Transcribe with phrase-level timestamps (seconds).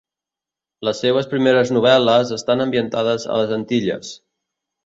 [0.87, 4.19] Les seues primeres novel·les estan ambientades a les Antilles.